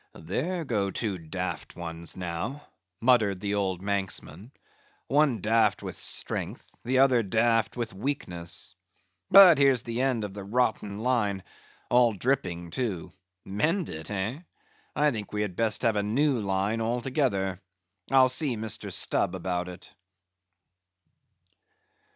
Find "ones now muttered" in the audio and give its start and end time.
1.75-3.39